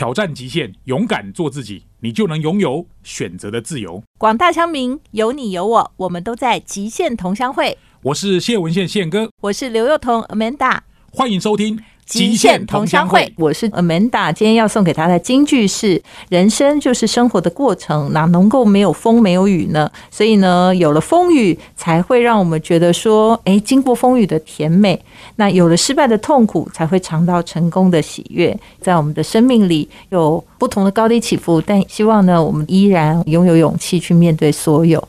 [0.00, 4.02] 挑战极限，勇敢做自己，你就能拥有选择的自由。
[4.16, 7.76] 广大乡民，有你有我，我们都在极限同乡会。
[8.04, 10.78] 我是谢文宪宪哥，我是刘幼彤 Amanda，
[11.12, 11.78] 欢迎收听。
[12.10, 14.32] 极限同乡会，我是 Amanda。
[14.32, 19.88] 今天要送给他的金句是：人生就是生活的过程，哪能够没有风没有雨呢？
[20.10, 24.98] 所以呢，有了风雨，才会让我们觉得说，哎，经过风雨的甜美；
[25.36, 28.58] 那有了失败的痛苦，才会尝到成功的喜悦。
[28.80, 35.06] 在我们的生命里，有不同的高低起伏，但希望呢，我们依然拥有勇气去面对所有。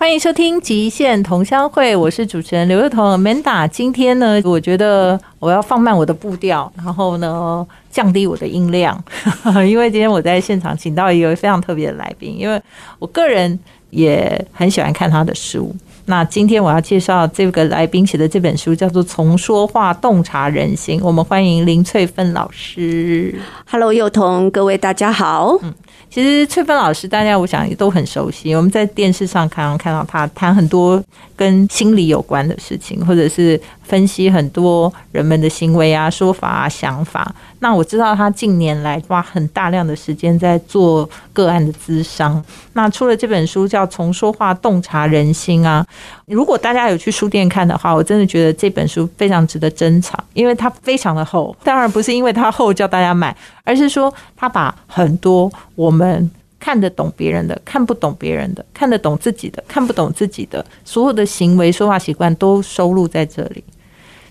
[0.00, 3.68] 欢迎收听《极限同乡会》，我是主持人刘幼彤 Amanda。
[3.68, 8.98] 今天呢，我觉得我要放慢我的步调，然后呢，降低我的音量，
[9.68, 12.58] 因为今天我在现场请到一位非常特别的来宾，因为
[12.98, 13.60] 我个人
[13.90, 15.70] 也很喜欢看他的书。
[16.06, 20.98] 那今天我要介绍这个来宾写的这本书，叫做《从说话洞察人心》。
[21.04, 23.38] 我们欢迎林翠芬老师。
[23.70, 25.58] Hello，幼童，各位大家好。
[25.62, 25.74] 嗯。
[26.10, 28.52] 其实翠芬老师，大家我想也都很熟悉。
[28.52, 31.00] 我们在电视上常常看到他谈很多
[31.36, 37.32] 跟心理有关的事情，或者是分析很多人们的行为啊、说法啊、想法。
[37.60, 42.44] 那我知道他近年来花很大量的时间在做个案的咨商。
[42.72, 45.86] 那出了这本书叫《从说话洞察人心》啊。
[46.26, 51.54] 如果大家有去书店看的话，我真的觉得这本书非常值得珍藏，因为它非常的厚。
[51.62, 55.88] 当然不是因为它厚叫大家买，而是说他把很多我。
[56.00, 63.62] 们看得懂别人的，看不懂别人的，看得懂自己的，看不懂自己的，所有的行为、说话习惯都收录在这里。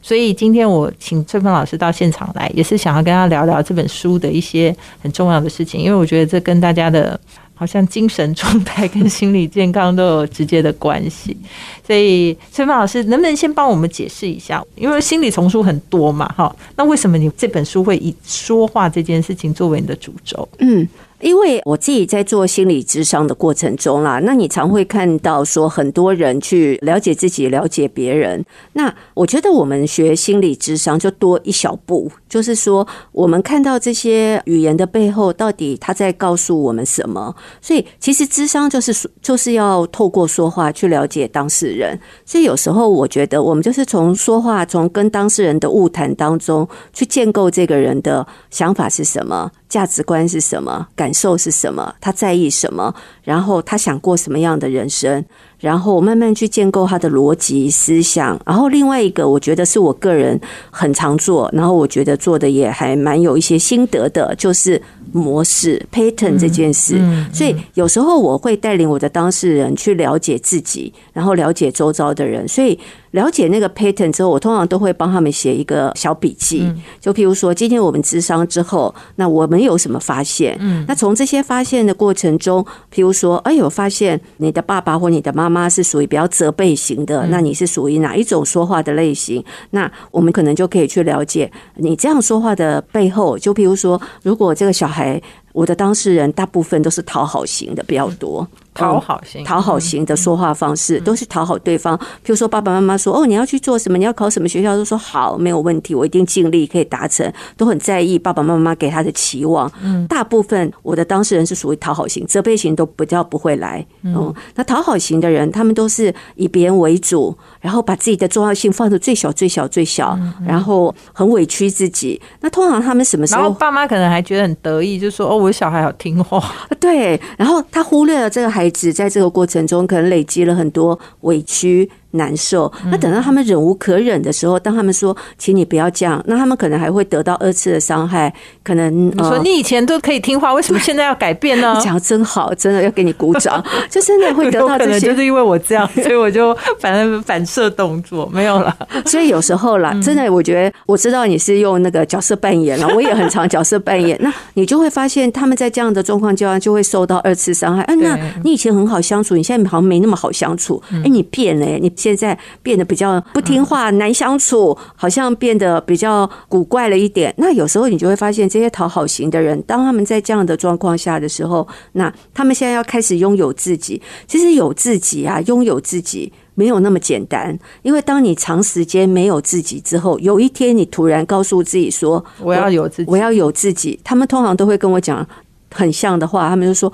[0.10, 7.20] 所以今天我请翠芬老师到现场来，也是想要跟他聊聊这本书的一些很重要的事情，因为我觉得这跟大家的
[7.54, 11.38] 好像精神状态跟心理健康都有直接的关系。
[11.86, 14.66] 所以翠芬老师能不能先帮我们解释一下？
[14.76, 20.50] 因为心理丛书很多嘛，哈，那为什么你这本书会以说话这件事情作为你的主轴？
[20.58, 20.88] 嗯。
[21.22, 28.44] 因为我自己在做心理智商的过程中啦，那你常会看到说很多人去了解自己、了解别人。
[28.74, 37.36] 那我觉得我们学心理智商就多一小步，就是说我们看到这些语言的背后，到底他在告诉我们什么？
[37.62, 42.00] 所以其实智商就是就是要透过说话去了解当事人。
[42.26, 49.52] 所以有时候我觉得我们就是从说话、从跟当事人的物谈当中去建构这个人的想法是什么。
[49.70, 50.88] 价值观是什么？
[50.96, 51.96] 感受是什么？
[52.02, 52.94] 他在意什么？
[53.24, 55.24] 然后他想过什么样的人生？
[55.60, 58.40] 然后慢慢去建构他的逻辑思想。
[58.46, 60.40] 然后另外一个，我觉得是我个人
[60.70, 64.82] 很常做，然后我觉得做的也还蛮有一些心得的，就是
[65.12, 67.00] 模式 pattern 这件事。
[67.34, 72.48] 所以有时候我会带领我的当事人去了解自己，然后了解周遭的人。
[72.48, 72.80] 所以。
[73.14, 76.72] 了解那个 pattern 之后，我通常都会帮他们写一个小笔记。
[77.02, 80.56] 就譬如说，今天我们智商之后，那我们有什么发现？
[80.60, 89.44] 嗯，那从这些发现的过程中，譬如说，哎，我发现你的爸爸或你的妈妈是属于比较责备型的，那你是属于哪一种说话的类型？
[89.72, 93.38] 那我们可能就可以去了解你这样说话的背后。
[93.38, 95.22] 就譬如说，如果这个小孩。
[95.52, 101.98] 我的当事人大部分都是讨好型的比较多，讨好型、讨好型的说话方式都是讨好对方。
[102.24, 103.98] 比如说爸爸妈妈说：“哦，你要去做什么？
[103.98, 107.30] 你要考什么学校？”都说好，没有问题，我一定尽力可以达成。
[107.58, 109.70] 都很在意爸爸妈妈给他的期望。
[109.82, 113.86] 嗯，大部分我的当事人是属于讨好型，责备型都比较不会来。
[114.04, 122.22] 嗯，那讨好型的人，他们都是以别人为主，然后把自己的重要性放的最小、最小、最小，然后很委屈自己。
[122.40, 123.42] 那通常他们什么时候？
[123.42, 126.44] 然后爸妈可能还觉得很得意，就说：“哦。”我小孩好听话，
[126.82, 131.90] 对，然后他忽略了这个孩孩子在这个过程中可能累积了很多委屈。
[132.12, 138.34] 难受，那等到他们忍无可忍的时候，当他们说“请你不要这样”，那他们可能还会得到二次的伤害。
[138.64, 141.80] 可能你说你以前都可以听话，为什么现在要改变呢？
[141.84, 143.64] 讲的真好，真的要给你鼓掌。
[143.90, 148.76] 就真的会得到这些，就是因为我这样，所以我就反正反射动作没有了。
[149.06, 154.18] 所以有时候啦，真的，我觉得我知道你是用那个角色扮演了， 我也很常角色扮演。
[154.20, 157.84] 那你就会发现，他们在这样的状况下就会受到二次伤害。
[157.84, 160.82] 哎，那你以前很好相处，你现在好像没那么好相处。
[160.92, 161.94] 哎，你变了，你。
[162.00, 167.34] 现在变得比较不听话、难相处，好像变得比较古怪了一点。
[167.38, 174.02] 那有时候你就会发现，这些讨好型的人，当他们在这样的状况下的时候，那他们现在要开始拥有自己。
[174.26, 177.60] 其实有自己啊，拥有自己没有那么简单。
[177.82, 185.28] 因为当你长时间没有自己之后，有一天你突然告诉自己说：“我要有自己，我要有自己。”他们通常都会跟我讲
[185.74, 186.92] 很像的话，他们就说。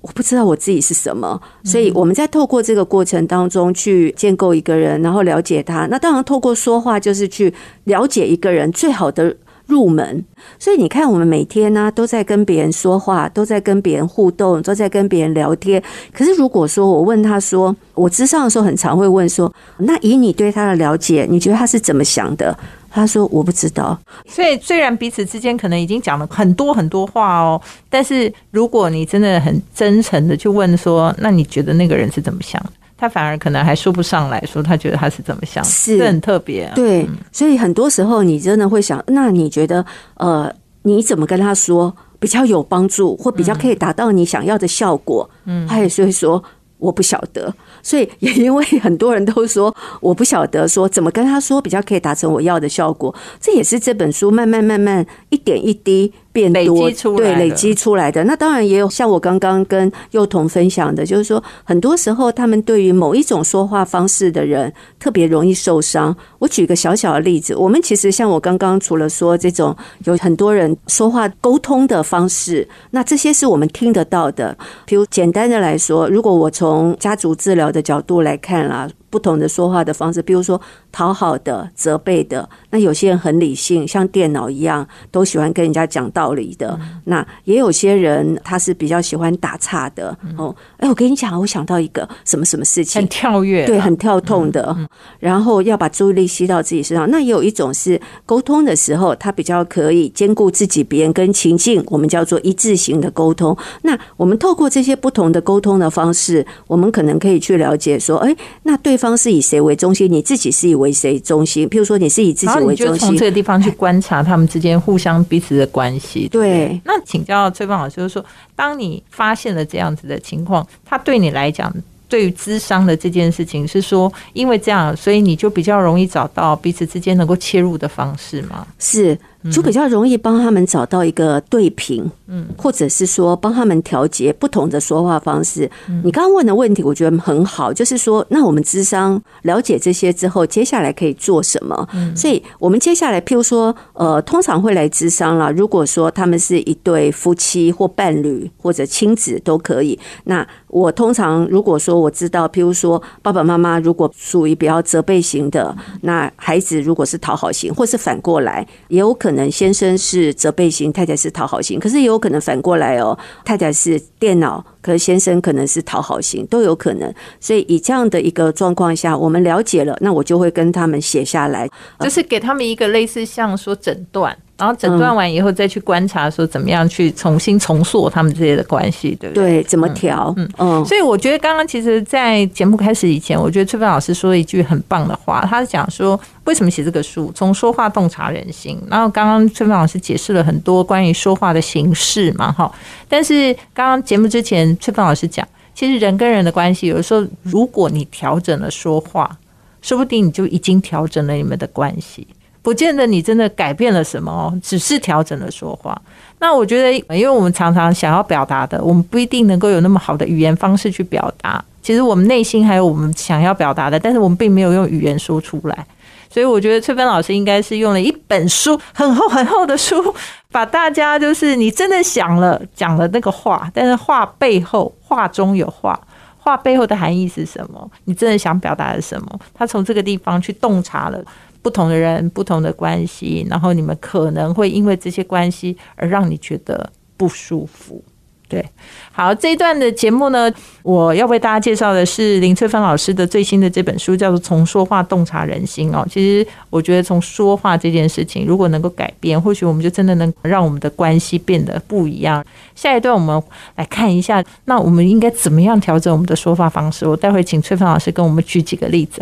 [0.00, 5.86] 我不知道我自己是什么，所以我们在透过这个过程当中去建构一个人，然后了解他。
[5.86, 7.52] 那当然，透过说话就是去
[7.84, 9.36] 了解一个人最好的
[9.66, 10.24] 入门。
[10.56, 15.82] 所以你看，我们每天呢都在跟别人说话，都在跟别人互动，都在跟别人聊天。
[16.12, 22.56] 可是如果说我问他说，我之上的时候很常会问说，那以你对他的了解，你觉得他是怎么想的？
[22.98, 23.98] 他说我不知道。
[24.26, 32.70] 所以虽然彼此之间可能已经讲了很多很多话哦，但是如果你真的很真诚的去问说，那你觉得那个人是怎么想的？
[33.00, 36.74] 他反而可能还说不上来说，他觉得他是怎么想，是这很特别、啊。
[36.74, 39.86] 对，所以很多时候你真的会想，那你觉得
[40.16, 40.52] 呃，
[40.82, 45.30] 你怎么跟他说比较有帮助，或比较可以达到你想要的效果？
[45.44, 46.42] 嗯，他也是会说
[46.78, 47.52] 我不晓得。
[47.82, 56.12] 所以也因为 很多人都说我不晓得说怎么跟他说比较可以达成我要的效果，这也是这本书慢慢慢慢一点一滴。
[56.38, 66.16] 变多对累积出来的，那当然也有像我刚刚跟幼童分享的，就是说很多时候他们对于某一种说话方式的人特别容易受伤。
[66.38, 74.56] 我举个小小的例子，我们其实像我刚刚除了说这种有很多人说话沟通的方式，那这些是我们听得到的。
[74.86, 78.88] 比如简单的来说，如果我从家族治疗的角度来看啦。
[79.10, 80.60] 不同的说话的方式，比如说
[80.92, 82.48] 讨好的、责备的。
[82.70, 86.78] 那有些人很理性，像电脑一样，都喜欢跟人家讲道理的。
[87.04, 90.16] 那也有些人他是比较喜欢打岔的。
[90.36, 94.76] 哦，哎，我跟你讲，我想到一个什么什么事情，很跳跃，对，很跳痛的。
[95.18, 97.08] 然后要把注意力吸到自己身上。
[97.10, 103.56] 那也有一种是沟通的时候，他比较可以兼顾自己、别人跟情境，我们叫做一致型的沟通。
[103.82, 110.10] 那我们透过这些不同的沟通的方式，我们可能可以去了解说，哎，那对方是以谁为中心？
[110.12, 111.66] 你自己是以为谁中心？
[111.68, 116.28] 譬如说，你是以自己为中心从这，个地方去观察他们之间互相彼此的关系。
[116.28, 118.24] 对那请教崔芳老师，就是说，
[118.54, 121.72] 当你发现了这样子的情况，他对你来讲，
[122.08, 128.66] 对于智商的这件事情，是说因为这样，所以你就比较容易找到彼此之间能够切入的方式吗？
[128.78, 129.18] 是
[129.52, 135.70] 就比较容易帮他们找到一个对平，嗯，或者是说帮他们调节不同的说话方式。
[136.02, 141.88] 你刚刚问的问题，我觉得很好，就是说，那我们智商了解这些之后，接下来可以做什么？
[142.16, 145.50] 所以我们接下来，譬如说，呃，通常会来智商啦。
[145.50, 167.12] 如果说他们是一对夫妻或伴侣或者亲子都可以，那我通常如果说我知道，譬如说爸爸妈妈如果属于比较责备型的，那孩子如果是讨好型，或是反过来，也有可可能先生是责备型，太太是讨好型，可是也有可能反过来哦，太太是电脑，可是先生可能是讨好型，都有可能。
[167.38, 171.68] 所以以这样的一个状况下，我们了解了，那我就会跟他们写下来，
[172.00, 179.60] 就是给他们一个类似像说诊断，然后诊断完以后再去观察，说怎么样去重新重塑他们之间的关系，对不对？
[179.60, 180.34] 对，怎么调？
[180.36, 188.76] 嗯嗯，所以我觉得刚刚其实，在节目开始以前，我觉得崔芬老师说了一句很棒的话，他是讲说为什么写这个书，从说话洞察人心。
[188.90, 192.68] 然后刚刚崔芬老师解释了很多关于说话的形式嘛，哈。
[193.08, 199.38] 但是刚刚节目之前，崔芬老师讲，其实人跟人的关系，有的时候如果你调整了说话，
[199.80, 202.26] 说不定你就已经调整了你们的关系。
[202.68, 205.98] 不见得你真的改变了什么哦，只是调整了说话。
[206.38, 211.64] 那我觉得，因为我们常常想要表达的，我们不一定能够有那么好的语言方式去表达。
[211.80, 215.86] 其实我们内心还有我们想要表达的，但是我们并没有用语言说出来。
[216.28, 220.14] 所以我觉得翠芬老师应该是用了一本书，很厚很厚的书，
[220.52, 225.98] 把大家就是你真的想了讲了那个话，但是话背后话中有话。
[226.40, 227.90] 话背后的含义是什么？
[228.04, 229.40] 你真的想表达的什么？
[229.52, 231.22] 他从这个地方去洞察了
[231.68, 238.02] 不同的人、不同的关系，然后你们可能会因为这些关系而让你觉得不舒服。
[238.48, 238.64] 对，
[239.12, 240.50] 好，这一段的节目呢，
[240.82, 246.06] 我要为大家介绍的是林翠芬老师的最新的这本书，叫做《从说话洞察人心》哦。
[246.10, 252.42] 其实我觉得从说话这件事情，如果能够改变，或许我们就真的能让我们的关系变得不一样。
[252.74, 253.42] 下一段我们
[253.76, 257.06] 来看一下，那我们应该怎么样调整我们的说话方式？
[257.06, 259.20] 我待会请翠芬老师跟我们举几个例子。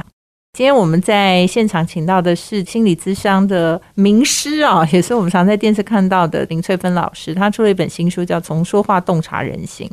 [0.56, 7.34] 今天我们在现场请到的是心理咨商的名师啊，也是我们常在电视看到的林翠芬老师。
[7.34, 9.86] 她出了一本新书，叫《从说话洞察人心》。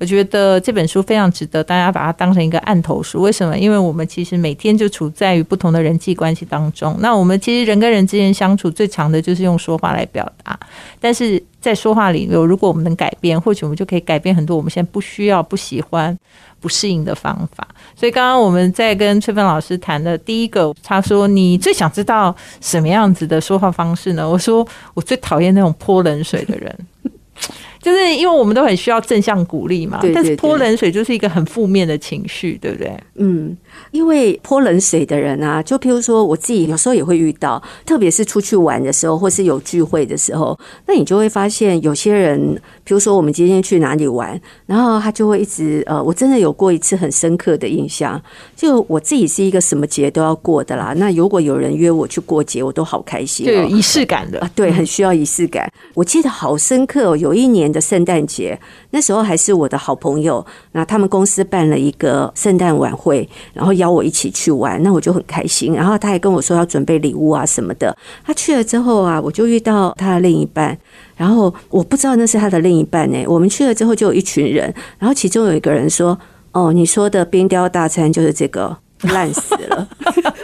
[0.00, 3.22] 我觉得这本书非常值得大家把它当成一个案头书。
[3.22, 3.56] 为什么？
[3.56, 6.96] 因为我们其实每天就处在于不同的人际关系当中。
[6.98, 10.58] 那我们其实人跟人之间相处最长的就是用说话来表达，
[10.98, 16.18] 但是在说话里头，如果我们能改变，或许我们就可以改变很多我们现在不需要、不喜欢。
[16.60, 24.28] 不适应的方法，所以刚刚我们在跟翠芬老师谈的第一个，他说你最想知道什么样子的说话方式呢？
[24.28, 26.78] 我说我最讨厌那种泼冷水的人，
[27.80, 32.92] 就是因为我们都很需要正向鼓励嘛，对对但是泼冷水就是一个很负面的情绪，对不对？
[33.14, 33.56] 嗯，
[33.90, 48.20] 因为泼冷水的人啊，就譬如说我自己有时候也会遇到，特别是出去玩的时候，或是有聚会的时候，那你就会发现有些人，比如说我们今天去哪里玩，然后他就会一直呃，我真的有过一次很深刻的印象，
[48.56, 50.92] 就我自己是一个什么节都要过的啦。
[50.96, 55.70] 那如果有人约我去过节，我都好开心、就有哦，仪式感的啊，对，很需要仪式感。
[55.94, 58.58] 我记得好深刻哦，有一年的圣诞节，
[58.90, 65.74] 那时候还是我的好朋友，那他们公司办了一个圣诞晚会，然后邀我一起去玩，那我就很开心。
[65.74, 67.96] 然后他还跟我说要准备礼物啊什么的。
[68.24, 70.76] 他去了之后啊，我就遇到他的另一半。
[71.16, 76.18] 然后我不知道那是他的另一半呢、我们去了之后就有一群人，然后其中有一个人说
[76.52, 79.88] ：“哦，你说的冰雕大餐就是这个，烂死了。”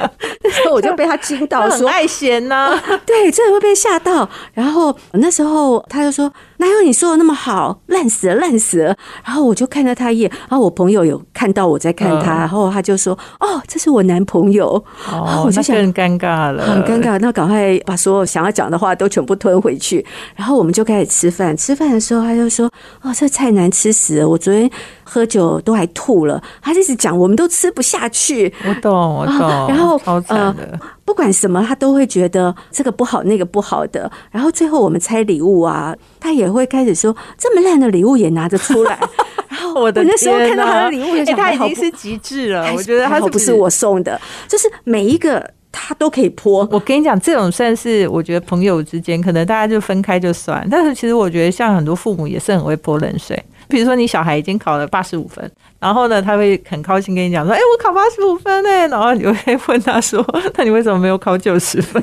[0.72, 4.28] 我就被他惊到说，爱闲呐、 对，真的会被吓到。
[4.52, 7.80] 然后那时候他就说：“哪有你说的那么好？
[7.86, 14.66] 烂死了，烂死了。”然后我就看了他一眼，然后我朋友有看到我在看他，嗯然后他就说：“哦，这是我男朋友。”
[15.10, 15.76] 哦我，就想。
[15.96, 20.04] 尴尬了，很尴尬，那赶快把所有想要讲的话都全部吞回去。
[20.34, 21.56] 然后我们就开始吃饭。
[21.56, 22.70] 吃饭的时候，他就说
[23.02, 24.28] ：“哦，这菜难吃死了！
[24.28, 24.68] 我昨天
[25.04, 28.52] 喝酒都还吐了。”他一直讲，我们都吃不下去。
[28.68, 29.48] 我懂，我懂。
[29.48, 29.98] 啊然后
[30.36, 34.10] 超惨的，不管什么，他都会觉得这个不好，那个不好的。
[34.30, 38.98] 然后最后我们拆礼物啊，他也会开始说这么烂的礼物也拿得出来。
[39.48, 42.72] 然后我的那时候天看到他的礼物，也哎想、他已经是极致了。
[42.74, 46.68] 我觉得他是不是我送的，就是每一个他都可以泼。
[46.70, 53.42] 我跟你讲，这种算是我觉得朋友之间可能大家就分开就算，但是其实我觉得像很多父母也是很会泼冷水。
[53.68, 58.70] 比如说你小孩已经考了八十五分，然后呢，他会很高兴跟你讲说：“哎、我考八十五分呢。
[58.88, 60.24] ”然后你就会问他说
[60.56, 62.02] ：“那你为什么没有考九十分？”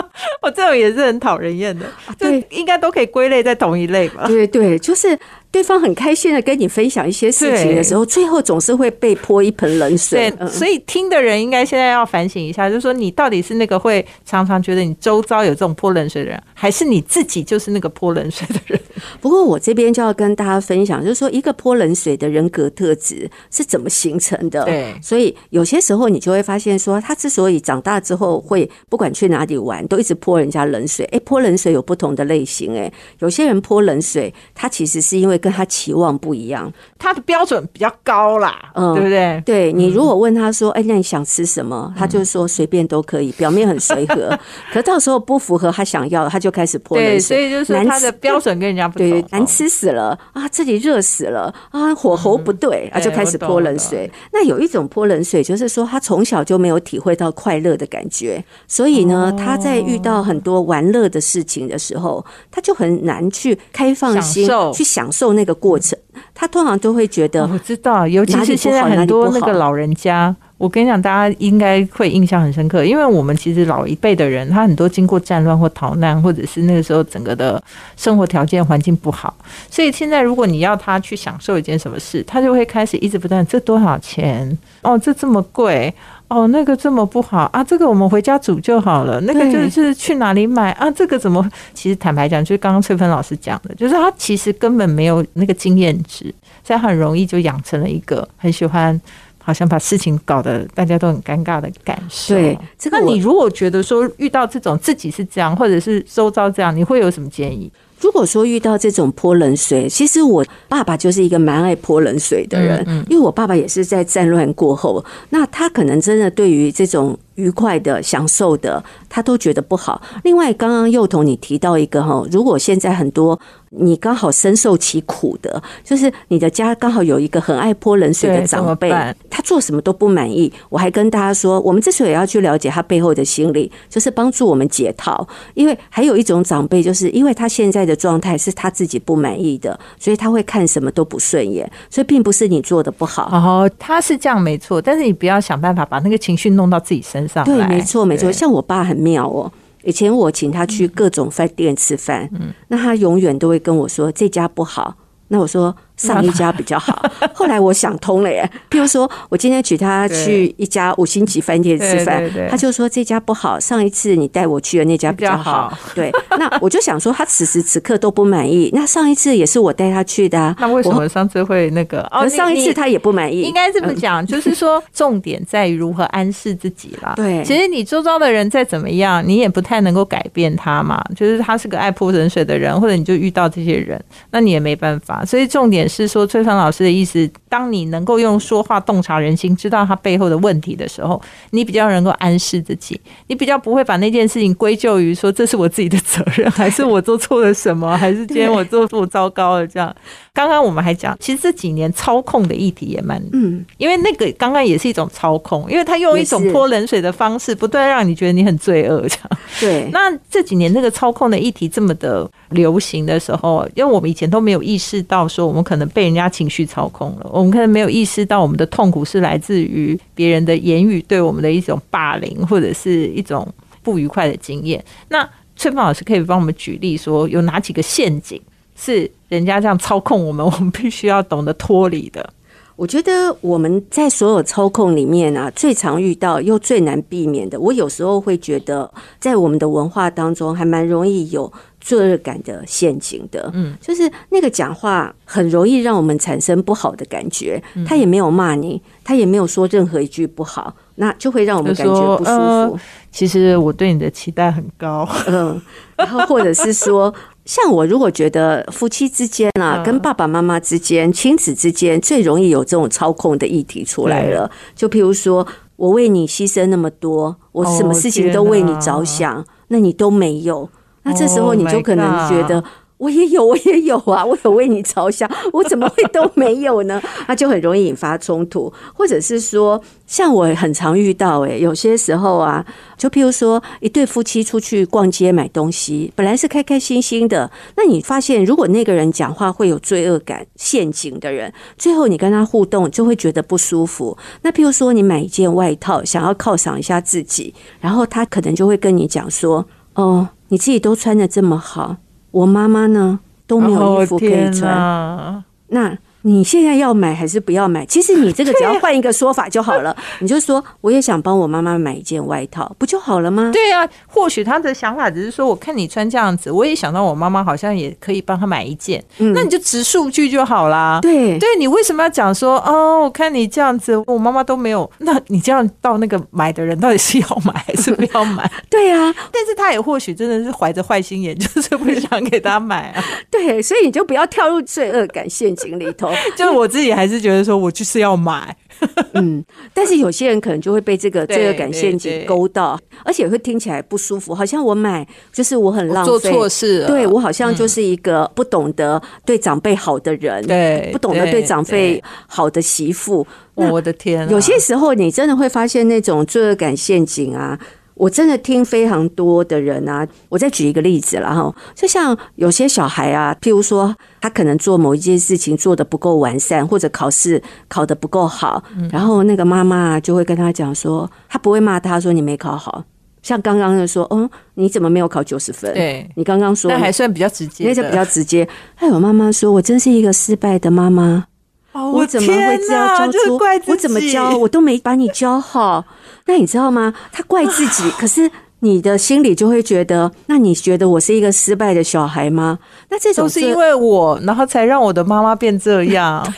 [0.42, 1.86] 我这种也是很讨人厌的，
[2.18, 4.26] 就对应该都可以归类在同一类吧。
[4.26, 5.18] 对对，就是
[5.50, 18.80] 对方很开心的跟你分享一些事情的时候，最后总是会被泼一盆冷水对。，嗯所以听的人应该现在要反省一下，就是说你到底是那个会常常觉得你周遭有这种泼冷水的人，还是你自己就是那个泼冷水的人？
[19.20, 24.64] 不过我这边就要跟大家分享，就是说一个泼冷水的人格特质是怎么形成的。
[24.64, 36.72] 对所以有些时候你就会发现说，他之所以长大之后会不管去哪里玩都一直泼人家冷水，诶，泼冷水有不同的类型，哎，有些人泼冷水，他其实是因为跟他期望不一样。
[36.98, 39.42] 他的标准比较高啦，嗯对不对？
[39.46, 41.92] 对你如果问他说，哎，那你想吃什么？
[41.96, 44.36] 他就说随便都可以，表面很随和，
[44.72, 47.20] 可到时候不符合他想要的，他就开始泼冷对，水。
[47.20, 50.48] 所以就是难他的标准跟人家对，，难吃死了啊！
[50.48, 51.94] 这里热死了啊！
[51.94, 54.10] 火候不对、啊，就开始泼冷水。
[54.32, 65.98] 那有一种泼冷水，就是说他从小就没有体会到快乐的感觉，所以呢，他在遇到很多玩乐的事情的时候，他就很难去开放心享去享受那个过程。
[66.34, 77.62] 他通常都会觉得哦我知道，尤其是现在很多那个老人家，我跟你讲，大家应该会印象很深刻，因为我们其实老一辈的人，他很多经过战乱或逃难，或者是那个时候整个的
[77.96, 79.34] 生活条件环境不好，
[79.70, 84.58] 所以现在如果你要他去享受一件什么事，他就会开始一直不断，这多少钱？
[84.82, 85.94] 哦，这这么贵。
[86.28, 89.18] 哦，那个这么不好啊，这个我们回家煮就好了。
[89.22, 90.90] 那个就是去哪里买啊？
[90.90, 91.42] 这个怎么？
[91.72, 96.24] 其实坦白讲，就是刚刚翠芬老师讲的，就是他其实根本没有那个经验值，
[96.62, 99.00] 所以他很容易就养成了一个很喜欢，
[99.48, 102.34] 好像把事情搞得大家都很尴尬的感受。
[102.34, 107.72] 对这个你如果觉得说遇到这种自己是这样，或者是周遭这样，你会有什么建议？
[107.98, 120.02] 如果说遇到这种泼冷水，其实我爸爸就是一个蛮爱泼冷水的人，嗯嗯因为我爸爸也是在战乱过后，那他可能真的对于这种愉快的、享受的，他都觉得不好。
[120.24, 128.90] 另外，刚刚幼童你提到一个哈，如果现在很多你刚好深受其苦的，就是你的家刚好有一个很爱泼冷水的长辈，
[129.28, 130.52] 他做什么都不满意。
[130.68, 135.26] 我还跟大家说，我们之所以要去了解他背后的心理，就是帮助我们解套。
[135.54, 141.70] 因为还有一种长辈，就是因为他现在的状态是他自己不满意的，所以他会看什么都不顺眼。
[141.90, 143.28] 所以并不是你做的不好。
[143.32, 148.32] 哦，他是这样没错，但是你不要想办法把那个情绪弄到自己身上对，来没错，没错。
[148.32, 149.50] 像我爸很妙哦。
[149.84, 154.96] 以前我请他去各种饭店吃饭，嗯那他永远都会跟我说这家不好。
[155.28, 157.04] 那我说上一家比较好。
[157.34, 165.78] 后来我想通了耶， 譬如说我今天举他去一家五星级饭店吃饭他就说这家不好，上一次你带我去的那家比较好好。
[165.94, 172.00] 对，那我就想说他此时此刻都不满意，那上一次也是我带他去的啊，那为什我么上次会那个？
[172.12, 177.14] 哦，上一次他也不满意，应该这么讲， 就是说重点在于如何安适自己啦。
[177.16, 181.02] 对其实你周遭的人再怎么样，你也不太能够改变他嘛。
[181.16, 184.00] 就是他是个爱泼冷水的人，或者你就遇到这些人，
[184.30, 185.24] 那你也没办法。
[185.24, 199.94] 所以重点是说，翠芳老师的意思，当你能够用说话洞察人心，知道他背后的问题的时候，你比较能够安示自己，你比较不会把那件事情归咎于说这是我自己的责任，还是我做错了什么，还是今天我做做糟糕了这样。
[200.32, 209.30] 刚刚我们还讲，其实这几年操控的议题也蛮，嗯，因为那个刚刚也是一种操控，因为他用一种泼冷水的方式，不断让你觉得你很罪恶这样。
[209.58, 223.46] 对，那这几年那个操控的议题这么的流行的时候，因为我们以前都没有意识到说我们可能被人家情绪操控了，我们可能没有意识到我们的痛苦是来自于别人的言语对我们的一种霸凌或者是一种
[223.82, 224.84] 不愉快的经验。
[225.08, 228.40] 那翠芳老师可以帮我们举例说，有哪几个陷阱
[228.76, 232.28] 是人家这样操控我们，我们必须要懂得脱离的？
[232.76, 241.52] 我觉得我们在所有操控里面啊，最常遇到又最难避免的，我有时候会觉得，在我们的文化当中，还蛮容易有
[241.88, 243.50] 罪恶感的陷阱的。
[243.54, 252.30] 嗯，就是那个讲话很容易让我们产生不好的感觉，他也没有骂你，他也没有说任何一句不好，那就会让我们感觉不舒服。
[252.30, 252.80] 呃
[253.10, 255.60] 其实我对你的期待很高，嗯，
[255.96, 257.12] 然后或者是说，
[257.46, 264.48] 像我如果觉得夫妻之间啊，嗯跟爸爸妈妈之间、亲子之间，最容易有这种操控的议题出来了。
[264.76, 265.44] 就譬如说，
[265.76, 270.68] 我为你牺牲那么多，我什么事情都为你着想，那你都没有，
[271.02, 272.62] 那这时候你就可能觉得。
[272.98, 277.00] 我也有， 我也有啊，我有为你着想，我怎么会都没有呢？
[277.28, 294.18] 那就很容易引发冲突，或者是说，像我很常遇到、欸，有些时候啊，就譬如说，一对夫妻出去逛街买东西，本来是开开心心的，那你发现，如果那个人讲话会有罪恶感、陷阱的人，最后你跟他互动就会觉得不舒服。
[294.42, 299.64] 那譬如说，你买一件外套，想要犒赏一下自己，然后他可能就会跟你讲说
[299.94, 301.96] ：“哦，你自己都穿的这么好。”
[302.30, 307.86] 我妈妈呢都没有衣服可以穿，哪那你现在要买还是不要买？
[307.86, 313.50] 其实你这个 只要换一个说法就好了， 你就说我也想帮我妈妈买一件外套，不就好了吗？
[313.52, 320.98] 对啊，或许他的想法只是说，我看你穿这样子，我也想到我妈妈好像也可以帮她买一件，那你就直数据就好啦。
[321.02, 323.00] 嗯对对你为什么要讲说哦？
[323.04, 328.50] 我看你这样子，我妈妈都没有，那你这样到那个买的人到底是要买还是不要买？
[328.68, 333.04] 对啊，但是他也或许真的是怀着坏心眼，就是不想给他买啊。
[333.30, 336.10] 对，所以你就不要跳入罪恶感陷阱里头。
[336.36, 338.56] 就是我自己还是觉得说我就是要买，
[339.14, 346.86] 嗯，但是有些人可能就会被这个罪恶感陷阱勾到，而且会听起来不舒服，好像我买就是我很浪费，做错事了。
[346.88, 353.26] 对我好像就是一个不懂得对长辈好的人，对不懂得对对长辈好的媳妇。
[353.54, 357.58] 我的天啊，有些时候你真的会发现那种罪恶感陷阱啊。
[357.98, 372.84] 我真的听非常多的人啊，我再举一个例子了哈，就像有些小孩啊，譬如说他可能做某一件事情做的不够完善，或者考试考得不够好，嗯然后那个妈妈就会跟他讲说，他不会骂他说你没考好，
[373.22, 375.74] 像刚刚的说，嗯，你怎么没有考九十分？
[375.74, 378.48] 对你刚刚说那还算比较直接，那就比较直接。
[378.76, 381.26] 还有妈妈说，我真是一个失败的妈妈。
[381.72, 383.58] 哦我怎么会这样教就是出怪？
[383.58, 384.36] 自己我怎么教？
[384.36, 385.84] 我都没把你教好。
[386.26, 386.92] 那你知道吗？
[387.12, 392.58] 他怪自己， 可是你的心里就会觉得，那你觉得我是一个失败的小孩吗？
[392.90, 396.26] 那这种都是因为我，然后才让我的妈妈变这样。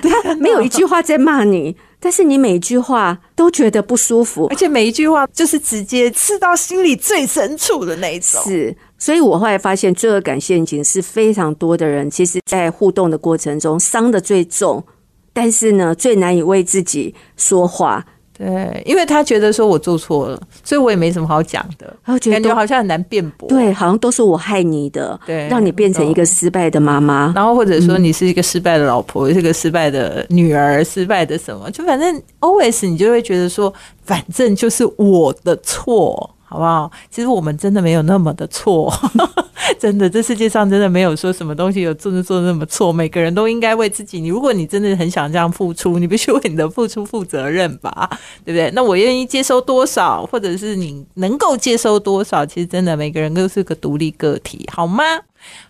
[0.00, 4.54] 对 他没有一句话在骂你，但是你每一句话都觉得不舒服而。
[4.54, 8.40] 且每一句话就是直接刺到心里最深处的那一种。
[8.44, 14.84] 是，所以我后来发现，罪恶感陷阱是非常多的人，其实在互动的过程中伤的最重，
[15.32, 18.04] 但是呢，最难以为自己说话。
[18.32, 23.46] 对，因为他觉得说我做错了，所以我也没什么好讲的，然后觉得都好像很难辩驳。
[23.50, 27.34] 对，好像都是我害你的，对让你变成一个失败的妈妈。
[27.36, 33.70] 然后或者说你是一个失败的老婆，是个失败的女儿，失败的什么，就反正 always 你就会觉得说，
[34.04, 36.90] 反正就是我的错，好不好？
[37.08, 38.92] 其实我们真的没有那么的错，
[39.78, 44.20] 真的，这世界上真的没有说什么东西有做的做的那么错，每个人都应该为自己。
[44.20, 48.10] 你如果你真的很想这样付出，你必须为你的付出负责任吧，
[48.44, 48.68] 对不对？
[48.74, 55.04] 那我愿意接收多少，或者是你能够接收多少，其实真的每个人都是个独立个体，好吗？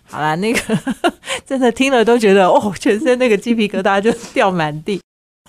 [0.09, 0.59] 好啦，那个
[1.45, 4.99] 真的听了都觉得哦，全身那个鸡皮疙瘩就掉满地。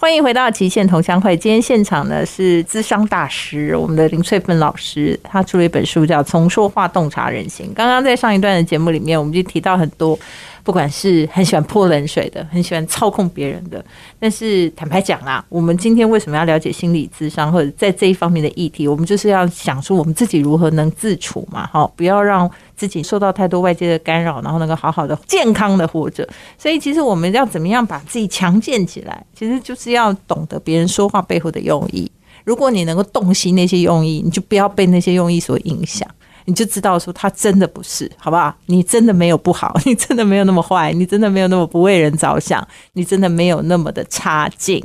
[0.03, 7.67] 欢迎回到极限同乡会，今天现场呢是资商大师，我们的林翠芬老师，他出了一本书叫《从说话洞察人心》。
[7.73, 10.19] 刚刚在上一段的节目里面，我们就提到很多
[10.65, 13.85] 不管是很喜欢泼冷水的， 很喜欢操控别人的。
[14.19, 26.29] 但是坦白讲啦，我们今天为什么要了解心理智商，或者在这一方面的议题，我们就是要想说我们自己如何能自处嘛，好，不要让自己受到太多外界的干扰，然后能够好好的、健康的活着。
[26.57, 32.11] 所以，其实我们要怎么样把自己强健起来，其实就是要懂得别人说话背后的用意。
[32.45, 36.09] 如果你能够洞悉那些用意，你就不要被那些用意所影响。
[36.45, 38.55] 你就知道说他真的不是，好不好？
[38.67, 44.85] 你真的没有不好， 你真的没有那么坏，你真的没有那么不为人着想，你真的没有那么的差劲。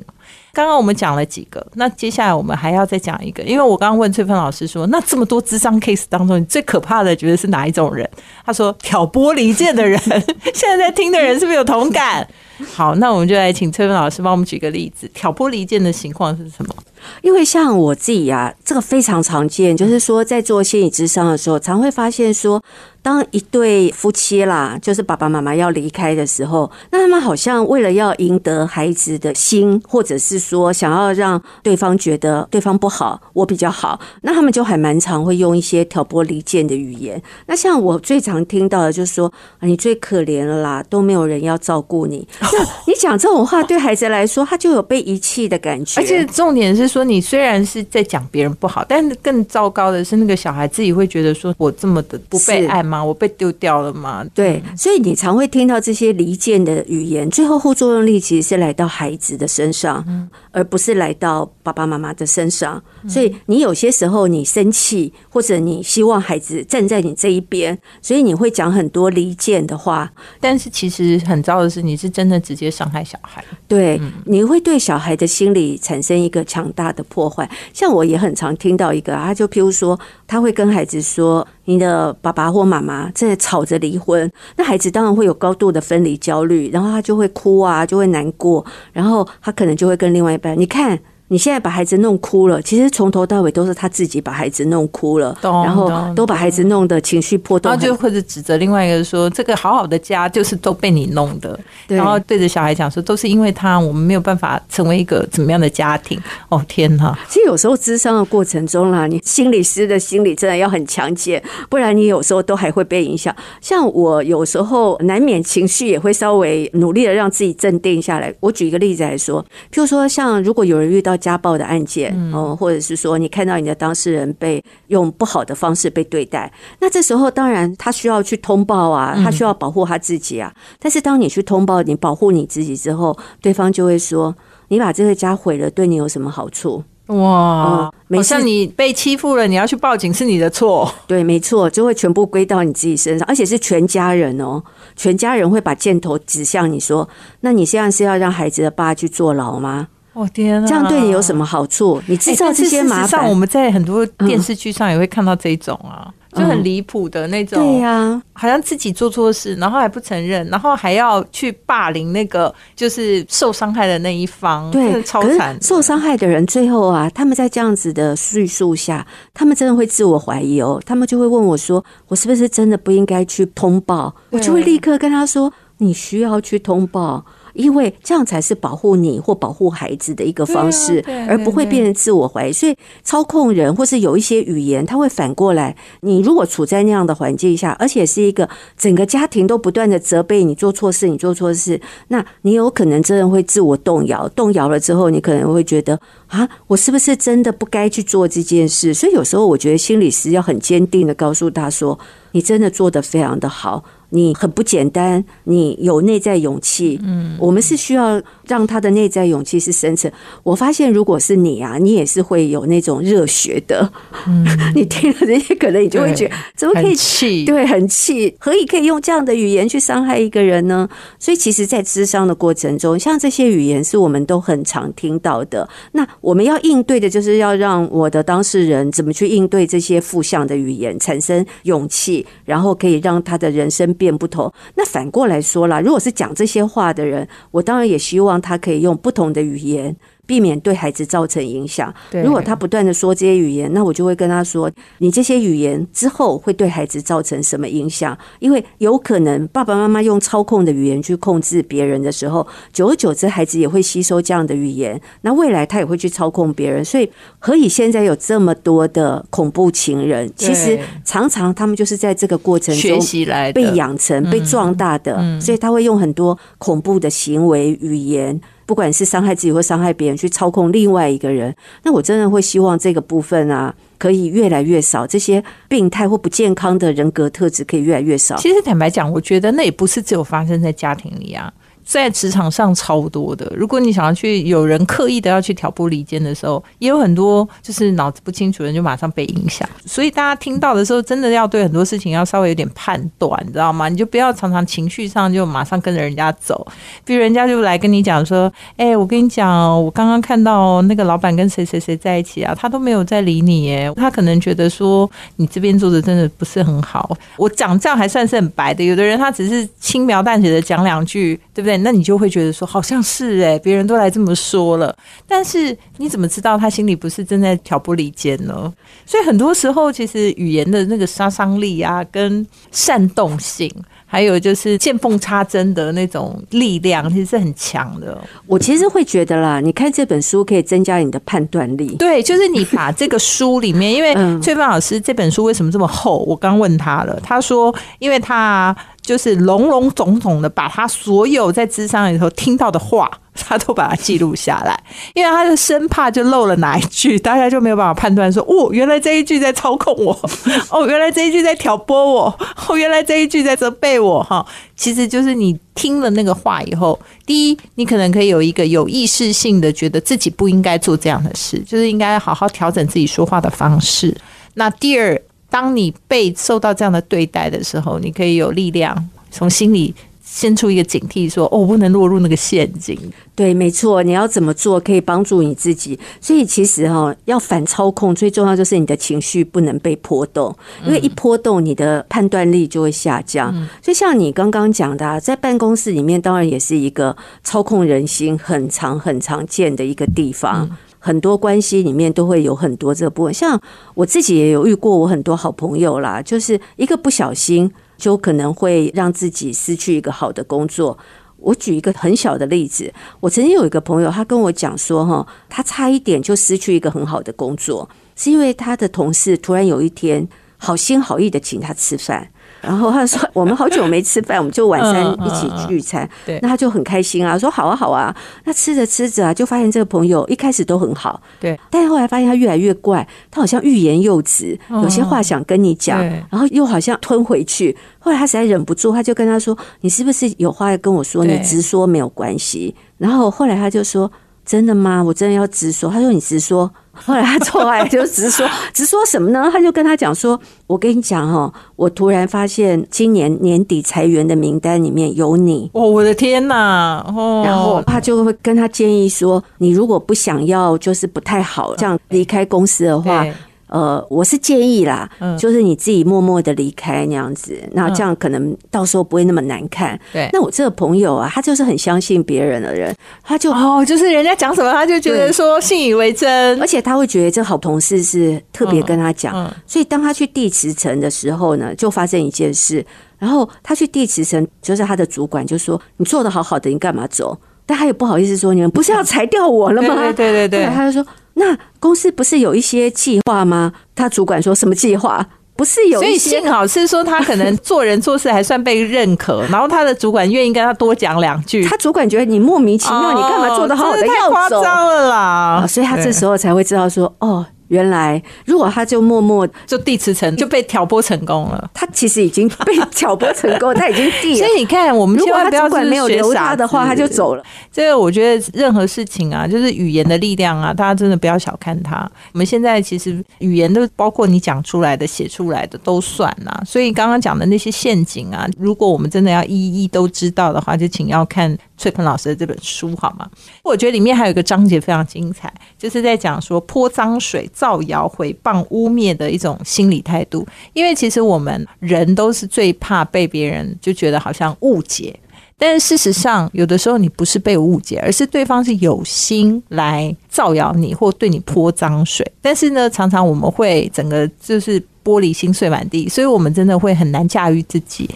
[0.53, 8.09] 刚刚我们讲了几个，那接下来我们还要再讲一个，因为我刚刚问翠芬老师说，那这么多智商 case 当中，你最可怕的觉得是哪一种人？
[8.43, 9.99] 他说挑拨离间的人。
[10.55, 12.27] 现在在听的人是不是有同感？
[12.73, 16.73] 好，那我们就来请翠芬老师帮我们举个例子，挑拨离间的情况是什么？
[17.21, 22.61] 因为像我自己啊，这个非常常见，就是说在做心理智商的时候，常会发现说。
[22.99, 37.21] 当一对夫妻啦，就是爸爸妈妈要离开的时候，那他们好像为了要赢得孩子的心，或者是说想要让对方觉得对方不好，我比较好，那他们就还蛮常会用一些挑拨离间的语言。
[37.45, 42.27] 那像我最常听到的就是说，你最可怜了啦，都没有人要照顾你。
[42.53, 45.99] 那你讲这种话，对孩子来说，他就有被遗弃的感觉。
[45.99, 53.03] 而且重点是说，你虽然是在讲别人不好，但更糟糕的是，那个小孩自己会觉得说，我这么的不被爱吗？
[53.03, 54.25] 我被丢掉了吗？
[54.33, 60.05] 对，所以你常会听到这些离间的语言，最后后作用力其实是来到孩子的身上，
[60.51, 62.81] 而不是来到爸爸妈妈的身上。
[63.07, 70.11] 所以你有些时候你生气，或者你希望孩子站在你这一边，所以你会讲很多离间的话。
[70.39, 73.43] 但是其实很糟的是，你是真的直接伤害小孩。
[73.67, 77.49] 对，你会对小孩的心理产生一个强大的破坏。
[77.73, 81.47] 像我也很常听到一个，他就譬如说，他会跟孩子说。
[81.69, 90.97] 你的爸爸或妈妈在吵着离婚，那孩子当然会有高度的分离焦虑，然后他就会哭啊，就会难过，然后他可能就会跟另外一半，你看。
[91.29, 106.17] 你现在把孩子弄哭了，其实从头到尾都是他自己把孩子弄哭了，然后都把孩子弄得情绪波动，然后就或者指责另外一个说，这个好好的家就是都被你弄的，然后对着小孩讲说，都是因为他，我们没有办法成为一个怎么样的家庭。
[106.47, 107.13] 哦天哪！
[107.27, 113.35] 其实有时候智商的过程中啦，你心理师的心理真的要很强健，不然你有时候都还会被影响。
[113.59, 118.33] 像我有时候难免情绪也会稍微努力的让自己镇定下来。
[118.39, 121.16] 我举一个例子来说，譬如说像如果有人遇到。
[121.17, 130.53] 家暴的案件，哦，或者是说你看到你的当事人被用不好的方式被对待，那这时候当然他需要去通报啊，他需要保护他自己啊。
[130.79, 134.35] 但是当你去通报，你保护你自己之后，对方就会说
[134.69, 140.91] ：“你把这个家毁了，对你有什么好处？”哇，好像你被欺负了，你要去报警是你的错。
[141.07, 144.61] 对，没错，就会全部归到你自己身上，而且是全家人哦，
[144.97, 147.07] 全家人会把箭头指向你说
[147.39, 150.67] ：“那你现在是要让孩子的爸去坐牢吗？”我天啊！
[150.67, 152.01] 这样对你有什么好处？
[152.07, 157.59] 你制造这些麻烦，我们在很多电视剧上也会看到这种啊，就很离谱的那种。
[157.59, 164.71] 对呀，好像自己做错事，然后还不承认，然后还要去霸凌那个就是受伤害的那一方。
[164.71, 165.55] 对，超惨。
[165.61, 170.81] 受伤害的人最后啊，他们在这样子的叙述下，他们真的会自我怀疑哦。
[170.83, 177.23] 他们就会问我说：“我是不是真的不应该去通报？”我就会立刻跟他说：“你需要去通报。”
[177.57, 182.53] 因为这样才是保护你或保护孩子的一个方式，而不会变成自我怀疑。
[182.53, 185.75] 所以操控人或是有一些语言，他会反过来。
[186.01, 194.27] 你如果处在那样的环境下，而且是一个整个家庭都不断的责备你做错事，你做错事，那你有可能真的会自我动摇。
[194.29, 198.93] 动摇了之后，你可能会觉得啊，我是不是真的不该去做这件事？
[198.93, 201.97] 所以有时候我觉得心理师要很坚定的告诉他说
[202.31, 206.99] ：“你真的做得非常的好。”你很不简单，你有内在勇气。
[207.03, 210.09] 嗯，我们是需要让他的内在勇气是生成。
[210.43, 213.91] 我发现，如果是你啊，你也是会有那种热血的。
[214.25, 217.43] 嗯， 你听了这些，可能你就会觉得，怎么可以气？
[217.43, 220.87] 对，很气，何以可以用这样的语言去伤害一个人呢？
[221.19, 225.67] 所以，其实，在智商的过程中，像这些语言是我们都很常听到的。
[225.91, 233.96] 那我们要应对的，就是要让我的当事人怎么去应对这些负向的语言，产生勇气，然后可以让他的人生。
[233.97, 239.93] 变不同，那反过来说啦，如果是讲这些话的人，我当然也希望他可以用不同的语言，
[240.27, 241.91] 避免对孩子造成影响。
[242.23, 248.15] 如果他不断的说这些语言，那我就会跟他说，你这些语言之后会对孩子造成什么影响？
[248.39, 256.83] 因为有可能爸爸妈妈用操控的语言去控制别人的时候，久而久之，孩子也会吸收这样的语言，那未来他也会去操控别人。
[256.83, 257.09] 所以，
[257.39, 260.29] 何以现在有这么多的恐怖情人？
[260.35, 271.55] 其实常常他们就是在这个过程学中被养成、被壮大的，所以他会用很多恐怖的行为、语言，不管是伤害自己或伤害别人，去操控另外一个人。
[271.83, 278.35] 那我真的会希望这个部分啊，可以越来越少，这些病态或不健康的人格特质可以越来越少。
[278.35, 281.51] 其实坦白讲，我觉得那也不是只有发生在家庭里啊，
[281.87, 283.49] 在职场上超多的。
[283.55, 289.67] 如果你想要去有人刻意的要去挑拨离间的时候，也有很多就是脑子不清楚的人就马上被影响。
[289.85, 293.87] 所以大家听到的时候，真的要对很多事情要稍微有点判断，你知道吗？
[293.87, 296.67] 你就不要常常情绪上就马上跟着人家走。
[297.05, 303.89] 比如人家就来跟你讲说：“哎、我跟你讲，我刚刚看到那个老板跟谁谁谁在一起啊，他都没有在理你耶。
[303.95, 307.15] 他可能觉得说你这边做的真的不是很好。
[307.37, 311.76] 我讲这样还算是很白的，有的人他只是轻描淡写的讲两句，对不对？
[311.83, 314.95] 那你就会觉得说好像是哎，别人都来这么说了，
[315.27, 318.71] 但是你怎么知道他心里不是正在挑拨离间呢？
[319.05, 323.71] 所以很多时候，其实语言的那个杀伤力啊，跟煽动性。
[324.09, 328.17] 还有就是见缝插针的那种力量，其实是很强的。
[328.45, 331.93] 我其实会觉得啦，你看这本书可以增加你的判断力。
[331.97, 336.19] 对，就是你把这个书里面，因为 嗯翠芬老师这本书为什么这么厚？
[336.19, 338.73] 我刚问他了，他说，因为他
[339.07, 344.77] 就是笼笼总总的把他所有在智商里头听到的话，他都把它记录下来，
[345.13, 350.11] 因为他就生怕就漏了哪一句，大家就没有办法判断说，哦，原来这一句在操控我，
[350.69, 364.13] 哦，原来这一句在挑拨我，哦，原来这一句在责备我，哈，其实就是你听了那个话以后，第一，你可能可以有一个有意识性的觉得自己不应该做这样的事，就是应该好好调整自己说话的方式。
[364.55, 372.99] 那第二，当你被受到这样的对待的时候，你可以有力量从心里先出一个警惕，说：“哦，我不能落入那个陷阱。
[373.33, 375.97] 对，没错，你要怎么做可以帮助你自己？
[376.19, 380.53] 所以其实哈、要反操控，最重要就是你的情绪不能被波动，
[380.85, 383.53] 因为一波动，你的判断力就会下降。
[383.81, 390.69] 所以像你刚刚讲的、啊，在办公室里面，当然也是一个操控人心很常很常见的一个地方。
[391.07, 393.57] 很多关系里面都会有很多这部分，像
[393.93, 400.97] 我自己也有遇过，我很多好朋友啦，就是一个不小心就可能会让自己失去一个好的工作。
[401.37, 412.29] 我举一个很小的例子，我曾经有一个朋友，他跟我讲说，哈，他差一点就失去一个很好的工作，是因为他的同事突然有一天好心好意的请他吃饭。
[412.61, 416.07] 然后他说：“我们好久没吃饭，我们就晚餐一起聚餐。
[416.25, 418.15] 对那他就很开心啊，说：“好啊，好啊。”
[418.45, 427.75] 那吃着吃着啊，就发现这个朋友一开始都很好，对，但是后来发现他越来越怪，他好像欲言又止，有些话想跟你讲，对然后又好像吞回去。
[427.99, 431.23] 后来他实在忍不住，他就跟他说：“你是不是有话要跟我说？
[431.25, 434.11] 你直说没有关系。”然后后来他就说
[434.45, 435.03] ：“真的吗？
[435.03, 436.71] 我真的要直说。”他说：“你直说。”
[437.05, 439.49] 后来他后来就直说，直说什么呢？
[439.51, 447.05] 他就跟他讲说：“我跟你讲哦，我突然发现今年年底裁员的名单里面有你。”哦，我的天哪！
[447.15, 453.33] 哦，然后他就会跟他建议说：“你如果不想要，就是不太好这样离开公司的话对，
[453.67, 459.99] 呃，我是建议啦，嗯就是你自己默默的离开那样子，那这样可能到时候不会那么难看。
[460.13, 463.51] 对那我这个朋友啊，他就是很相信别人的人，他就。
[463.51, 466.67] 哦，就是人家讲什么，他就觉得说信以为真而。
[466.67, 472.85] 且他会觉得这好同事是特别跟他讲，嗯所以当他去递辞呈的时候呢，就发生一件事。
[473.17, 477.35] 然后他去递辞呈，就是他的主管就说：“你做的好好的，你干嘛走？”
[477.67, 485.23] 但他也不好意思说：“你们不是要裁掉我了吗？”对对对对对他就说：“那公司不是有一些计划吗？”他主管说什么计划？
[485.55, 491.65] 不是有所以幸好是说他可能做人做事还算被认可，然后他的主管愿意跟他多讲两句。
[491.65, 494.63] 他主管觉得你莫名其妙，你干嘛做的好好的太夸要走？
[494.63, 495.65] 张了啦啊！
[495.67, 501.69] 所以他这时候才会知道说：“哦，原来如果他就默默，就递辞呈就被挑拨成功了。
[501.73, 507.07] 他其实已经被挑拨成功， 他已经递了所。”以你看，我们千万不要主管没有留他的话，他就。
[507.17, 507.43] 走了。
[507.71, 512.07] 这个我觉得任何事情啊，就是语言的力量啊，大家真的不要小看它。
[512.33, 523.29] 我们现在其实语言都包括你讲出来的、写出来的都算呐、所以刚刚讲的那些陷阱啊，如果我们真的要一一都知道的话，就请要看翠鹏老师的这本书好吗？
[523.63, 530.45] 我觉得里面还有一个章节非常精彩，就是在讲说泼脏水、造谣、毁谤、污蔑的一种心理态度。
[530.73, 535.17] 因为其实我们人都是最怕被别人就觉得好像误解。
[535.59, 542.25] 但是事实上，有的时候你不是被误解，而是对方是有心来造谣你或对你泼脏水。
[542.41, 548.07] 但是呢，常常我们会整个就是玻璃心碎满地，所以我们真的会很难驾驭自己。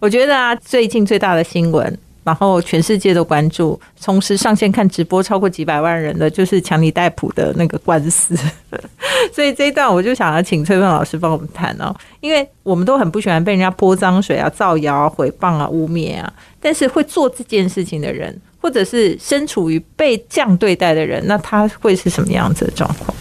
[0.00, 1.96] 我觉得啊，最近最大的新闻。
[2.24, 8.36] 然后全世界都关注，同时上线看直播超过几百万人的，就是强尼戴普的那个官司。
[9.32, 16.32] 所以这一段我就想要请崔芬老师帮我们谈哦，因为我们都很不喜欢被人家泼脏水啊、造谣啊、诽谤啊、污蔑啊。
[16.60, 23.12] 但是会做这件事情的人，或者是身处于被这样对待的人，那他会是什么样子的状况？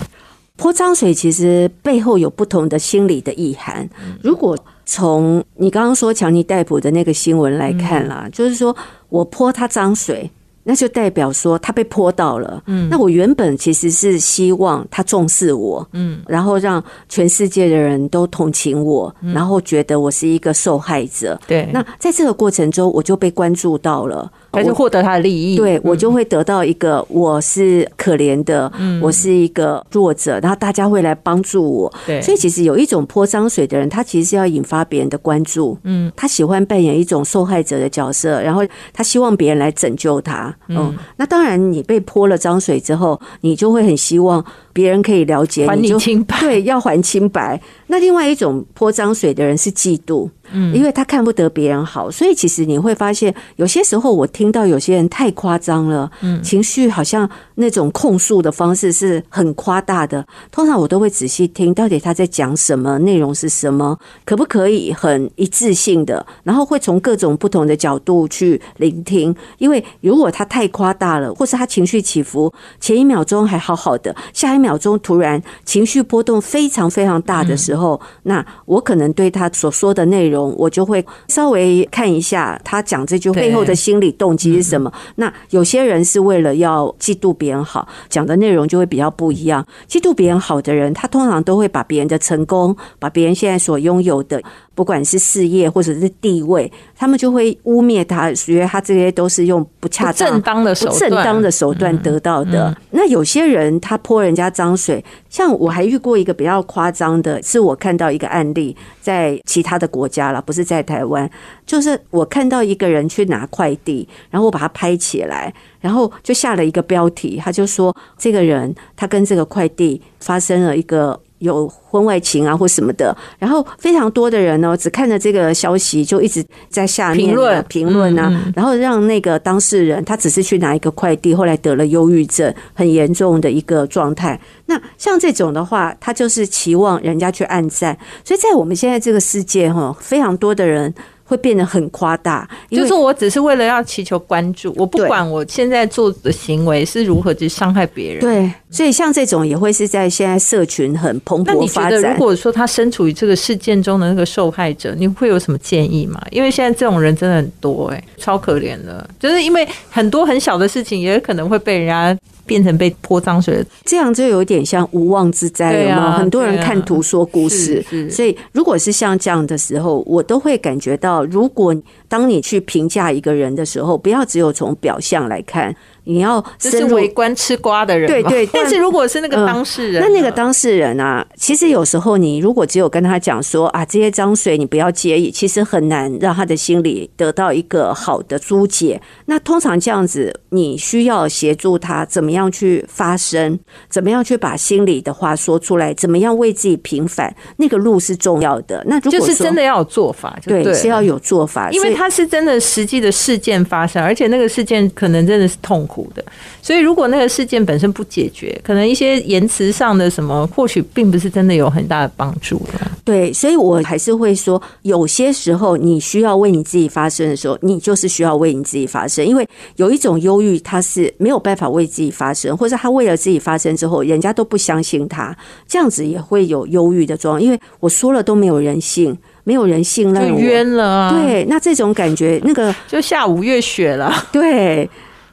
[0.57, 3.89] 泼脏水其实背后有不同的心理的意涵。
[4.21, 4.55] 如果
[4.93, 8.75] 从你刚刚说强尼逮捕的那个新闻来看啦，就是说
[9.07, 10.29] 我泼他脏水，
[10.63, 12.61] 那就代表说他被泼到了。
[12.65, 21.39] 嗯，那我原本其实是希望他重视我，嗯，然后让全世界的人都同情我，然后觉得我是一个受害者。
[21.47, 24.29] 对，那在这个过程中，我就被关注到了。
[24.51, 31.93] 他就获得他的利益，对我就会得到一个我是可怜的，我是一个弱者，然后大家会来帮助我。
[32.05, 35.77] 对，所以其实有一种泼脏水的人，他其实是要引发别人的关注。
[35.83, 38.61] 嗯，他喜欢扮演一种受害者的角色，然后
[38.91, 40.53] 他希望别人来拯救他。
[40.67, 46.39] 嗯，那当然，你被泼了脏水之后，你就会很希望别人可以了解你，就清白。
[46.41, 47.59] 对，要还清白。
[47.87, 50.29] 那另外一种泼脏水的人是嫉妒。
[50.53, 60.25] 嗯，因为他看不得别人好，所以其实你会发现，有些时候我听到有些人太夸张了，嗯，情绪好像那种控诉的方式是很夸大的。
[60.51, 69.33] 通常我都会仔细听，到底他在讲什么，内容是什么，可不可以很一致性的，然后会从各种不同的角度去聆听。
[69.57, 80.40] 因为如果他太夸大了，或是他情绪起伏，前一秒钟还好好的，下一秒钟突然情绪波动非常非常大的时候，那我可能对他所说的内容。
[80.45, 84.91] 我就会稍微看一下他讲这句背后的心理动机是什么。
[85.15, 89.65] 那有些人是为了要嫉妒别人好，讲的内容就会比较不一样。
[89.89, 94.41] 嫉妒别人好的人，他通常都会把别人的成功，把别人现在所拥有的。
[94.73, 102.75] 不管是事业或者是地位，他们就会污蔑他，觉得他这些都是用不恰当、正当的手正当的手段得到的。
[102.91, 111.29] 那有些人他泼人家脏水，像我还遇过一个比较夸张的，是我看到一个案例，在其他的国家了，不是在台湾，
[111.65, 121.19] 就是我看到一个人去拿快递，然后我把他拍起来，然后就下了一个标题，他就说这个人他跟这个快递发生了一个。
[121.41, 134.39] 有婚外情啊，或什么的，然后非常多的人呢，只看着这个消息就一直在下面评论评论啊，然后让那个当事人他只是去拿一个快递，后来得了忧郁症，很严重的一个状态。
[134.67, 140.93] 那像这种的话，他就是期望人家去暗赞，所以在我们现在这个世界哈，非常多的人。
[141.31, 148.19] 会变得很夸大，就是我只是为了要祈求关注，我不管我现在做的行为是如何去伤害别人。
[148.19, 152.11] 对，所以像这种也会是在现在社群很蓬勃发展。
[152.11, 156.21] 如果说他身处于这个事件中的那个受害者，你会有什么建议吗？
[156.31, 162.17] 因为现在这种人真的很多，哎，超可怜的，就是因为很多很小的事情也可能会被人家。
[162.45, 166.17] 变成被泼脏水，这样就有点像无妄之灾了嘛？
[166.17, 171.75] 很多人看图说故事，所以如果是像这样的时候，我都会感觉到，如果
[172.07, 175.75] 当你去评价一个人的时候，不要只有从表象来看。
[176.11, 178.45] 你要是围观吃瓜的人，对对。
[178.51, 188.99] 但是如果是那个当事人，那那个当事人啊，其实有时候你如果只有跟他讲说啊，这些脏水你不要介意，其实很难让他的心里得到一个好的疏解。
[189.25, 198.83] 那通常这样子，你需要协助他怎么样去发声，怎么样去把心里的话说出来，怎么样为自己平反，那个路是重要的。
[198.87, 205.85] 那如果就是真的要有做法，对，是要有做法，因为他是真的实际的事件发生，而且那个事件可能真的是痛。
[205.87, 206.23] 苦的，
[206.61, 212.79] 所以如果那个事件本身不解决，可能一些言辞上的什么，或许并不是真的有很大的帮助的。
[213.03, 225.35] 对，所以我还是会说，有些时候你需要为你自己发声的时候，你就是需要为你自己发声，因为有一种忧郁，他是没有办法为自己发声，或者他为了自己发声之后，人家都不相信他，
[225.67, 227.41] 这样子也会有忧郁的状况。
[227.41, 231.11] 因为我说了都没有人信，没有人信任，就冤了。
[231.11, 234.13] 对，那这种感觉，那个就下五月雪了。
[234.31, 234.87] 对。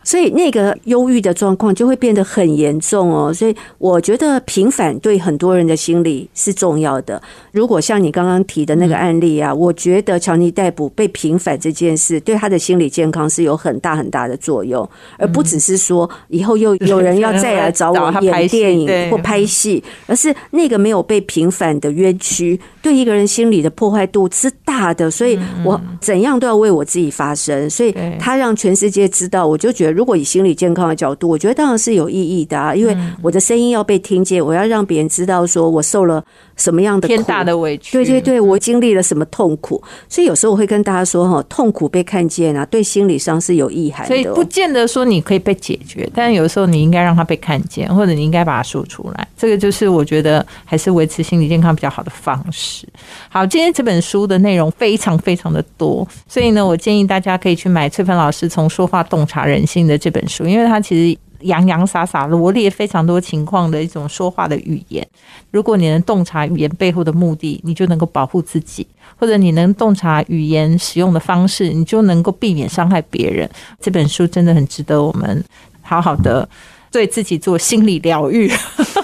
[0.08, 3.30] 所以那个忧郁的状况就会变得很严重哦。
[3.30, 7.20] 所以我觉得平反对很多人的心理是重要的。
[7.52, 25.10] 如果像你刚刚提的那个案例啊，我觉得乔尼逮捕被平反这件事，对他的心理健康是有很大很大的作用，而不只是说以后又有人要再来找我演电影或拍戏，而是那个没有被平反的冤屈，对一个人心理的破坏度是大的。
[25.10, 27.68] 所以我怎样都要为我自己发声。
[27.68, 36.24] 所以他让全世界知道，我就觉得，如果以心理健康的角度，我觉得当然是有意义的啊，因为我的声音要被听见，我要让别人知道，说我受了
[36.58, 37.92] 什么样的天大的委屈。
[37.92, 39.82] 对对对，我经历了什么痛苦。
[40.08, 44.08] 所以有时候我会跟大家说，哈，痛苦被看见啊，对心理上是有意涵的。
[44.08, 49.26] 所以不见得说你可以被解决，但有时候你应该让它被看见，或者你应该把它说出来。
[49.36, 52.86] 这个就是我觉得还是维持心理健康比较好的方式。
[53.28, 65.06] 好，今天这本书的内容非常非常的多，所以呢，我建议大家可以去买翠芬老师从说话洞察人性的这本书，因为它其实洋洋洒洒罗列非常多情况的一种说话的语言。
[65.50, 68.84] 如果你能洞察语言背后的目的，你就能够保护自己；
[69.16, 73.48] 或者你能洞察语言使用的方式，你就能够避免伤害别人。
[73.80, 75.44] 这本书真的很值得我们
[75.82, 76.48] 好好的
[76.90, 78.48] 对自己做心理疗愈。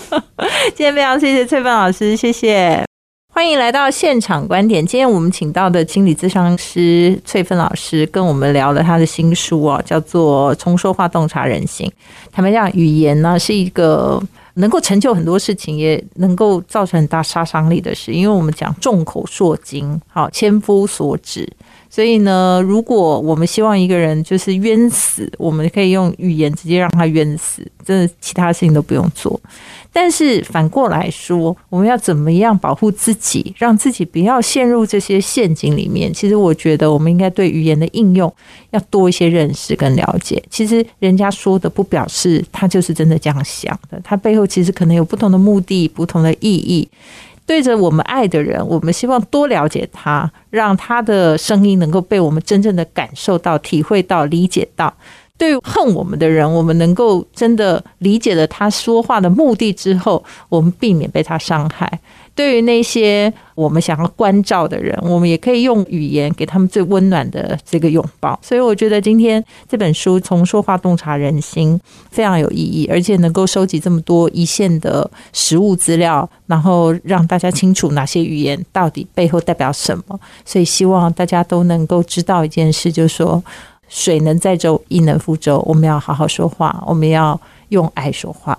[0.74, 2.93] 今天非常谢谢翠芬老师，谢谢。
[3.35, 4.87] 欢迎来到现场观点。
[4.87, 11.85] 今天我们请到的心理咨商师翠芬老师跟我们聊了他的新书哦，叫做《从说话洞察人心》。
[12.30, 14.22] 坦白讲，语言呢是一个
[14.55, 18.12] 能够成就很多事情，也能够造成很大杀伤力的事。
[18.12, 21.53] 因为我们讲众口铄金，好千夫所指。
[21.91, 29.41] 所以呢，如果我们希望一个人就是冤死，我们可以用语言直接让他冤死，真的其他事情都不用做。
[29.97, 36.12] 但是反过来说，我们要怎么样保护自己，让自己不要陷入这些陷阱里面？
[36.12, 38.30] 其实我觉得，我们应该对语言的应用
[38.72, 40.42] 要多一些认识跟了解。
[40.51, 46.88] 其实人家说的不表示他就是真的这样想的，他背后其实可能有不同的目的、不同的意义。
[47.47, 54.92] 对着我们爱的人，我们希望多了解他，让他的声音能够被我们真正的感受到、体会到、理解到。
[55.37, 62.01] 对于恨我们的人，我们能够真的理解了他说话的目的之后，我们避免被他伤害。
[62.37, 68.39] 对于那些我们想要关照的人，我们也可以用语言给他们最温暖的这个拥抱。
[68.43, 71.80] 所以，我觉得今天这本书从说话洞察人心
[72.11, 80.18] 非常有意义，而且能够收集这么多一线的实物资料，然后让大家清楚哪些语言到底背后代表什么。
[80.45, 83.43] 所以，希望大家都能够知道一件事，就是说，
[83.95, 85.62] 水能载舟，亦能覆舟。
[85.64, 88.59] 我们要好好说话，我们要用爱说话。